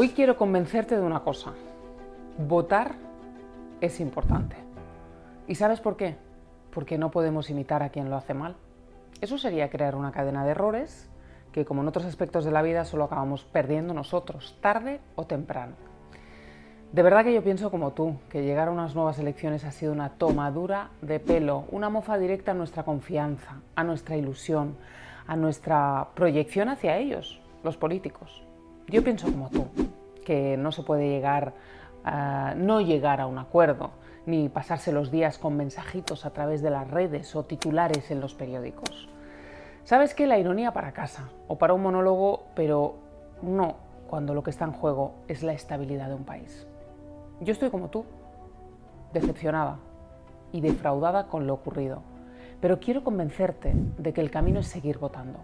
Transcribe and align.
Hoy 0.00 0.10
quiero 0.10 0.36
convencerte 0.36 0.96
de 0.96 1.02
una 1.02 1.24
cosa. 1.24 1.54
Votar 2.38 2.94
es 3.80 3.98
importante. 3.98 4.54
¿Y 5.48 5.56
sabes 5.56 5.80
por 5.80 5.96
qué? 5.96 6.14
Porque 6.72 6.98
no 6.98 7.10
podemos 7.10 7.50
imitar 7.50 7.82
a 7.82 7.88
quien 7.88 8.08
lo 8.08 8.14
hace 8.14 8.32
mal. 8.32 8.54
Eso 9.20 9.38
sería 9.38 9.70
crear 9.70 9.96
una 9.96 10.12
cadena 10.12 10.44
de 10.44 10.52
errores 10.52 11.10
que, 11.50 11.64
como 11.64 11.82
en 11.82 11.88
otros 11.88 12.04
aspectos 12.04 12.44
de 12.44 12.52
la 12.52 12.62
vida, 12.62 12.84
solo 12.84 13.02
acabamos 13.02 13.42
perdiendo 13.42 13.92
nosotros, 13.92 14.56
tarde 14.60 15.00
o 15.16 15.26
temprano. 15.26 15.74
De 16.92 17.02
verdad 17.02 17.24
que 17.24 17.34
yo 17.34 17.42
pienso 17.42 17.72
como 17.72 17.90
tú, 17.90 18.18
que 18.30 18.44
llegar 18.44 18.68
a 18.68 18.70
unas 18.70 18.94
nuevas 18.94 19.18
elecciones 19.18 19.64
ha 19.64 19.72
sido 19.72 19.92
una 19.92 20.10
tomadura 20.10 20.90
de 21.02 21.18
pelo, 21.18 21.64
una 21.72 21.90
mofa 21.90 22.18
directa 22.18 22.52
a 22.52 22.54
nuestra 22.54 22.84
confianza, 22.84 23.62
a 23.74 23.82
nuestra 23.82 24.16
ilusión, 24.16 24.76
a 25.26 25.34
nuestra 25.34 26.06
proyección 26.14 26.68
hacia 26.68 26.98
ellos, 26.98 27.40
los 27.64 27.76
políticos. 27.76 28.44
Yo 28.88 29.04
pienso 29.04 29.30
como 29.30 29.50
tú, 29.50 29.66
que 30.24 30.56
no 30.56 30.72
se 30.72 30.82
puede 30.82 31.08
llegar 31.08 31.52
a 32.04 32.54
no 32.56 32.80
llegar 32.80 33.20
a 33.20 33.26
un 33.26 33.38
acuerdo, 33.38 33.90
ni 34.24 34.48
pasarse 34.48 34.92
los 34.92 35.10
días 35.10 35.38
con 35.38 35.56
mensajitos 35.56 36.24
a 36.24 36.30
través 36.30 36.62
de 36.62 36.70
las 36.70 36.90
redes 36.90 37.36
o 37.36 37.44
titulares 37.44 38.10
en 38.10 38.20
los 38.20 38.34
periódicos. 38.34 39.08
¿Sabes 39.84 40.14
qué? 40.14 40.26
La 40.26 40.38
ironía 40.38 40.72
para 40.72 40.92
casa 40.92 41.28
o 41.48 41.56
para 41.58 41.74
un 41.74 41.82
monólogo, 41.82 42.44
pero 42.54 42.96
no 43.42 43.76
cuando 44.08 44.32
lo 44.32 44.42
que 44.42 44.50
está 44.50 44.64
en 44.64 44.72
juego 44.72 45.14
es 45.28 45.42
la 45.42 45.52
estabilidad 45.52 46.08
de 46.08 46.14
un 46.14 46.24
país. 46.24 46.66
Yo 47.40 47.52
estoy 47.52 47.70
como 47.70 47.88
tú, 47.88 48.04
decepcionada 49.12 49.78
y 50.50 50.60
defraudada 50.62 51.26
con 51.26 51.46
lo 51.46 51.54
ocurrido, 51.54 52.02
pero 52.60 52.80
quiero 52.80 53.04
convencerte 53.04 53.74
de 53.98 54.12
que 54.12 54.20
el 54.20 54.30
camino 54.30 54.60
es 54.60 54.66
seguir 54.66 54.98
votando, 54.98 55.40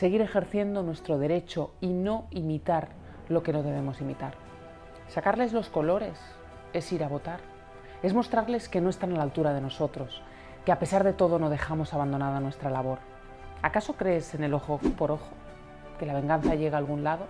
seguir 0.00 0.22
ejerciendo 0.22 0.82
nuestro 0.82 1.18
derecho 1.18 1.72
y 1.82 1.88
no 1.88 2.26
imitar 2.30 2.88
lo 3.28 3.42
que 3.42 3.52
no 3.52 3.62
debemos 3.62 4.00
imitar. 4.00 4.32
Sacarles 5.08 5.52
los 5.52 5.68
colores 5.68 6.18
es 6.72 6.90
ir 6.90 7.04
a 7.04 7.08
votar, 7.08 7.40
es 8.02 8.14
mostrarles 8.14 8.70
que 8.70 8.80
no 8.80 8.88
están 8.88 9.12
a 9.12 9.16
la 9.18 9.24
altura 9.24 9.52
de 9.52 9.60
nosotros, 9.60 10.22
que 10.64 10.72
a 10.72 10.78
pesar 10.78 11.04
de 11.04 11.12
todo 11.12 11.38
no 11.38 11.50
dejamos 11.50 11.92
abandonada 11.92 12.40
nuestra 12.40 12.70
labor. 12.70 12.98
¿Acaso 13.60 13.92
crees 13.92 14.34
en 14.34 14.42
el 14.42 14.54
ojo 14.54 14.80
por 14.96 15.10
ojo? 15.10 15.32
¿Que 15.98 16.06
la 16.06 16.14
venganza 16.14 16.54
llega 16.54 16.78
a 16.78 16.80
algún 16.80 17.04
lado? 17.04 17.26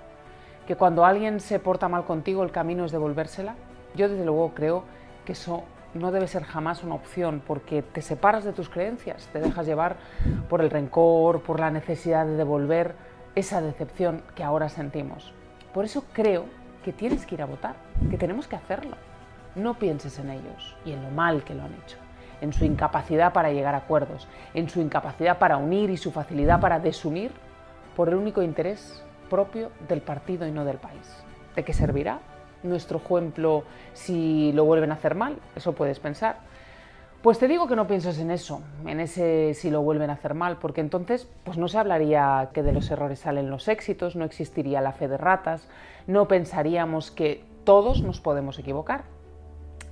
¿Que 0.68 0.76
cuando 0.76 1.04
alguien 1.04 1.40
se 1.40 1.58
porta 1.58 1.88
mal 1.88 2.04
contigo 2.04 2.44
el 2.44 2.52
camino 2.52 2.84
es 2.84 2.92
devolvérsela? 2.92 3.56
Yo 3.96 4.08
desde 4.08 4.24
luego 4.24 4.54
creo 4.54 4.84
que 5.24 5.32
eso 5.32 5.64
no 5.94 6.12
debe 6.12 6.28
ser 6.28 6.44
jamás 6.44 6.84
una 6.84 6.94
opción 6.94 7.42
porque 7.46 7.82
te 7.82 8.02
separas 8.02 8.44
de 8.44 8.52
tus 8.52 8.68
creencias, 8.68 9.28
te 9.32 9.40
dejas 9.40 9.66
llevar 9.66 9.96
por 10.48 10.60
el 10.60 10.70
rencor, 10.70 11.42
por 11.42 11.60
la 11.60 11.70
necesidad 11.70 12.26
de 12.26 12.36
devolver 12.36 12.94
esa 13.34 13.60
decepción 13.60 14.22
que 14.34 14.44
ahora 14.44 14.68
sentimos. 14.68 15.32
Por 15.74 15.84
eso 15.84 16.04
creo 16.12 16.44
que 16.84 16.92
tienes 16.92 17.26
que 17.26 17.34
ir 17.34 17.42
a 17.42 17.46
votar, 17.46 17.76
que 18.10 18.18
tenemos 18.18 18.46
que 18.46 18.56
hacerlo. 18.56 18.96
No 19.54 19.74
pienses 19.74 20.18
en 20.18 20.30
ellos 20.30 20.76
y 20.84 20.92
en 20.92 21.02
lo 21.02 21.10
mal 21.10 21.44
que 21.44 21.54
lo 21.54 21.64
han 21.64 21.74
hecho, 21.74 21.96
en 22.40 22.52
su 22.52 22.64
incapacidad 22.64 23.32
para 23.32 23.52
llegar 23.52 23.74
a 23.74 23.78
acuerdos, 23.78 24.28
en 24.54 24.68
su 24.68 24.80
incapacidad 24.80 25.38
para 25.38 25.56
unir 25.56 25.90
y 25.90 25.96
su 25.96 26.12
facilidad 26.12 26.60
para 26.60 26.78
desunir 26.78 27.32
por 27.96 28.08
el 28.08 28.14
único 28.14 28.42
interés 28.42 29.04
propio 29.28 29.70
del 29.88 30.00
partido 30.02 30.46
y 30.46 30.52
no 30.52 30.64
del 30.64 30.78
país. 30.78 31.24
¿De 31.54 31.64
qué 31.64 31.72
servirá? 31.72 32.20
Nuestro 32.62 32.98
ejemplo 32.98 33.64
si 33.94 34.52
lo 34.52 34.64
vuelven 34.64 34.90
a 34.90 34.94
hacer 34.94 35.14
mal, 35.14 35.36
eso 35.56 35.72
puedes 35.72 35.98
pensar. 36.00 36.36
Pues 37.22 37.38
te 37.38 37.48
digo 37.48 37.68
que 37.68 37.76
no 37.76 37.86
pienses 37.86 38.18
en 38.18 38.30
eso, 38.30 38.62
en 38.86 38.98
ese 38.98 39.52
si 39.52 39.70
lo 39.70 39.82
vuelven 39.82 40.08
a 40.08 40.14
hacer 40.14 40.32
mal, 40.32 40.56
porque 40.56 40.80
entonces 40.80 41.28
pues 41.44 41.58
no 41.58 41.68
se 41.68 41.76
hablaría 41.76 42.48
que 42.54 42.62
de 42.62 42.72
los 42.72 42.90
errores 42.90 43.18
salen 43.18 43.50
los 43.50 43.68
éxitos, 43.68 44.16
no 44.16 44.24
existiría 44.24 44.80
la 44.80 44.92
fe 44.92 45.06
de 45.06 45.18
ratas, 45.18 45.68
no 46.06 46.28
pensaríamos 46.28 47.10
que 47.10 47.44
todos 47.64 48.02
nos 48.02 48.20
podemos 48.20 48.58
equivocar. 48.58 49.04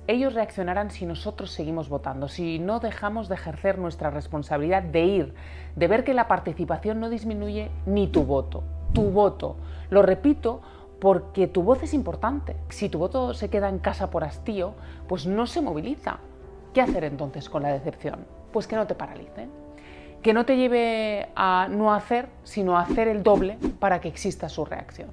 Ellos 0.07 0.33
reaccionarán 0.33 0.89
si 0.89 1.05
nosotros 1.05 1.51
seguimos 1.51 1.87
votando, 1.87 2.29
si 2.29 2.57
no 2.57 2.79
dejamos 2.79 3.29
de 3.29 3.35
ejercer 3.35 3.77
nuestra 3.77 4.09
responsabilidad 4.09 4.81
de 4.81 5.05
ir, 5.05 5.35
de 5.75 5.87
ver 5.87 6.03
que 6.03 6.15
la 6.15 6.27
participación 6.27 6.99
no 6.99 7.11
disminuye 7.11 7.69
ni 7.85 8.07
tu 8.07 8.23
voto, 8.23 8.63
tu 8.91 9.11
voto. 9.11 9.55
Lo 9.91 10.01
repito 10.01 10.61
porque 10.99 11.47
tu 11.47 11.63
voz 11.63 11.81
es 11.83 11.93
importante. 11.93 12.55
Si 12.69 12.89
tu 12.89 12.99
voto 12.99 13.33
se 13.33 13.49
queda 13.49 13.69
en 13.69 13.79
casa 13.79 14.09
por 14.09 14.23
hastío, 14.23 14.73
pues 15.07 15.25
no 15.25 15.47
se 15.47 15.61
moviliza. 15.61 16.17
¿Qué 16.73 16.81
hacer 16.81 17.03
entonces 17.03 17.49
con 17.49 17.63
la 17.63 17.71
decepción? 17.71 18.25
Pues 18.51 18.67
que 18.67 18.75
no 18.75 18.85
te 18.85 18.95
paralice, 18.95 19.47
que 20.21 20.33
no 20.33 20.45
te 20.45 20.57
lleve 20.57 21.29
a 21.35 21.67
no 21.69 21.93
hacer, 21.93 22.27
sino 22.43 22.77
a 22.77 22.81
hacer 22.81 23.07
el 23.07 23.23
doble 23.23 23.57
para 23.79 24.01
que 24.01 24.07
exista 24.09 24.49
su 24.49 24.65
reacción. 24.65 25.09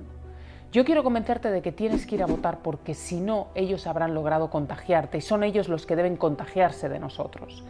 Yo 0.73 0.85
quiero 0.85 1.05
convencerte 1.05 1.51
de 1.51 1.63
que 1.63 1.73
tienes 1.73 2.07
que 2.07 2.17
ir 2.17 2.23
a 2.23 2.27
votar 2.27 2.59
porque 2.59 2.93
si 2.93 3.21
no, 3.21 3.49
ellos 3.55 3.87
habrán 3.87 4.15
logrado 4.15 4.51
contagiarte 4.51 5.19
y 5.19 5.21
son 5.21 5.45
ellos 5.45 5.69
los 5.69 5.87
que 5.87 5.97
deben 5.97 6.17
contagiarse 6.17 6.89
de 6.89 6.99
nosotros. 6.99 7.65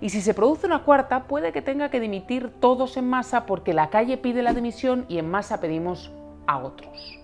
Y 0.00 0.10
si 0.10 0.20
se 0.20 0.34
produce 0.34 0.66
una 0.66 0.82
cuarta, 0.82 1.24
puede 1.24 1.52
que 1.52 1.62
tenga 1.62 1.88
que 1.88 2.00
dimitir 2.00 2.52
todos 2.60 2.96
en 2.96 3.08
masa 3.08 3.46
porque 3.46 3.72
la 3.72 3.88
calle 3.88 4.18
pide 4.18 4.42
la 4.42 4.52
dimisión 4.52 5.06
y 5.08 5.18
en 5.18 5.30
masa 5.30 5.60
pedimos 5.60 6.12
a 6.46 6.58
otros. 6.58 7.21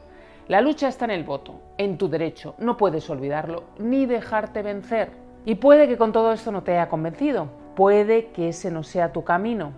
La 0.48 0.62
lucha 0.62 0.88
está 0.88 1.04
en 1.04 1.10
el 1.10 1.24
voto, 1.24 1.60
en 1.76 1.98
tu 1.98 2.08
derecho, 2.08 2.54
no 2.56 2.78
puedes 2.78 3.10
olvidarlo 3.10 3.64
ni 3.78 4.06
dejarte 4.06 4.62
vencer. 4.62 5.10
Y 5.44 5.56
puede 5.56 5.86
que 5.86 5.98
con 5.98 6.10
todo 6.10 6.32
esto 6.32 6.50
no 6.50 6.62
te 6.62 6.72
haya 6.72 6.88
convencido, 6.88 7.48
puede 7.76 8.28
que 8.28 8.48
ese 8.48 8.70
no 8.70 8.82
sea 8.82 9.12
tu 9.12 9.24
camino, 9.24 9.72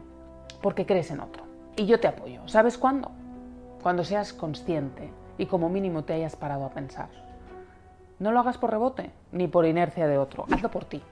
porque 0.62 0.86
crees 0.86 1.10
en 1.10 1.18
otro. 1.18 1.42
Y 1.74 1.86
yo 1.86 1.98
te 1.98 2.06
apoyo. 2.06 2.46
¿Sabes 2.46 2.78
cuándo? 2.78 3.10
Cuando 3.82 4.04
seas 4.04 4.32
consciente 4.32 5.12
y 5.38 5.46
como 5.46 5.68
mínimo 5.68 6.04
te 6.04 6.12
hayas 6.12 6.36
parado 6.36 6.64
a 6.64 6.70
pensar. 6.70 7.08
No 8.20 8.30
lo 8.30 8.38
hagas 8.38 8.56
por 8.56 8.70
rebote 8.70 9.10
ni 9.32 9.48
por 9.48 9.66
inercia 9.66 10.06
de 10.06 10.18
otro, 10.18 10.46
hazlo 10.52 10.70
por 10.70 10.84
ti. 10.84 11.02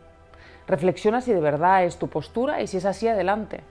Reflexiona 0.69 1.21
si 1.21 1.33
de 1.33 1.41
verdad 1.41 1.83
es 1.83 1.99
tu 1.99 2.07
postura 2.07 2.63
y 2.63 2.69
si 2.69 2.77
es 2.77 2.85
así, 2.85 3.09
adelante. 3.09 3.63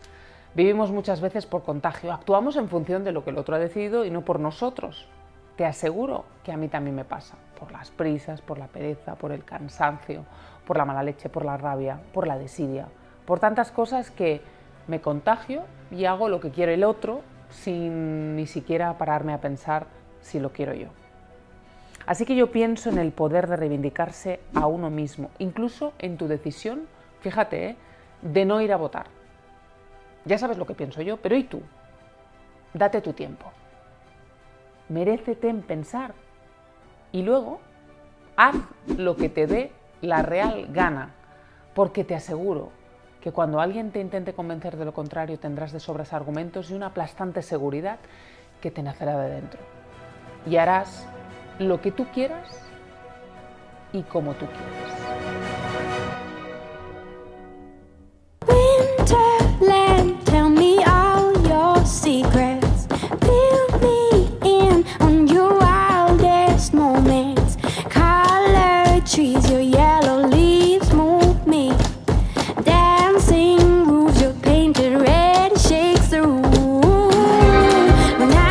Vivimos 0.53 0.91
muchas 0.91 1.21
veces 1.21 1.45
por 1.45 1.63
contagio, 1.63 2.11
actuamos 2.11 2.57
en 2.57 2.67
función 2.67 3.05
de 3.05 3.13
lo 3.13 3.23
que 3.23 3.29
el 3.29 3.37
otro 3.37 3.55
ha 3.55 3.59
decidido 3.59 4.03
y 4.03 4.11
no 4.11 4.25
por 4.25 4.41
nosotros. 4.41 5.07
Te 5.57 5.65
aseguro 5.65 6.25
que 6.43 6.51
a 6.51 6.57
mí 6.57 6.67
también 6.67 6.95
me 6.95 7.03
pasa, 7.03 7.35
por 7.59 7.71
las 7.71 7.89
prisas, 7.89 8.41
por 8.41 8.59
la 8.59 8.67
pereza, 8.67 9.15
por 9.15 9.31
el 9.31 9.43
cansancio, 9.43 10.23
por 10.67 10.77
la 10.77 10.85
mala 10.85 11.01
leche, 11.01 11.29
por 11.29 11.43
la 11.43 11.57
rabia, 11.57 11.99
por 12.13 12.27
la 12.27 12.37
desidia, 12.37 12.87
por 13.25 13.39
tantas 13.39 13.71
cosas 13.71 14.11
que 14.11 14.39
me 14.87 15.01
contagio 15.01 15.63
y 15.89 16.05
hago 16.05 16.29
lo 16.29 16.39
que 16.39 16.51
quiere 16.51 16.75
el 16.75 16.83
otro 16.83 17.21
sin 17.49 18.35
ni 18.35 18.45
siquiera 18.45 18.99
pararme 18.99 19.33
a 19.33 19.41
pensar 19.41 19.87
si 20.21 20.39
lo 20.39 20.51
quiero 20.51 20.75
yo. 20.75 20.89
Así 22.05 22.23
que 22.23 22.35
yo 22.35 22.51
pienso 22.51 22.91
en 22.91 22.99
el 22.99 23.11
poder 23.11 23.47
de 23.47 23.55
reivindicarse 23.55 24.39
a 24.53 24.67
uno 24.67 24.91
mismo, 24.91 25.31
incluso 25.39 25.93
en 25.97 26.17
tu 26.17 26.27
decisión, 26.27 26.87
fíjate, 27.21 27.69
¿eh? 27.69 27.75
de 28.21 28.45
no 28.45 28.61
ir 28.61 28.71
a 28.71 28.77
votar. 28.77 29.07
Ya 30.23 30.37
sabes 30.37 30.59
lo 30.59 30.67
que 30.67 30.75
pienso 30.75 31.01
yo, 31.01 31.17
pero 31.17 31.35
¿y 31.35 31.45
tú? 31.45 31.63
Date 32.75 33.01
tu 33.01 33.13
tiempo 33.13 33.51
merécete 34.89 35.49
en 35.49 35.61
pensar. 35.61 36.13
Y 37.11 37.23
luego, 37.23 37.59
haz 38.35 38.55
lo 38.97 39.15
que 39.15 39.29
te 39.29 39.47
dé 39.47 39.71
la 40.01 40.21
real 40.21 40.67
gana, 40.71 41.11
porque 41.73 42.03
te 42.03 42.15
aseguro 42.15 42.71
que 43.21 43.31
cuando 43.31 43.59
alguien 43.59 43.91
te 43.91 43.99
intente 43.99 44.33
convencer 44.33 44.77
de 44.77 44.85
lo 44.85 44.93
contrario 44.93 45.39
tendrás 45.39 45.71
de 45.71 45.79
sobras 45.79 46.13
argumentos 46.13 46.71
y 46.71 46.73
una 46.73 46.87
aplastante 46.87 47.41
seguridad 47.41 47.99
que 48.61 48.71
te 48.71 48.83
nacerá 48.83 49.17
de 49.19 49.35
dentro. 49.35 49.59
Y 50.45 50.57
harás 50.57 51.07
lo 51.59 51.81
que 51.81 51.91
tú 51.91 52.05
quieras 52.13 52.61
y 53.91 54.03
como 54.03 54.33
tú 54.33 54.45
quieras. 54.45 54.86